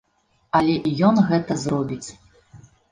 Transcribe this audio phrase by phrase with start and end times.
[0.59, 2.05] Але і ён гэта зробіць.